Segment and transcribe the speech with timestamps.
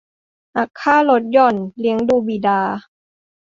[0.55, 2.61] หักค่าลดหย่อนเลี้ยงดูบิดา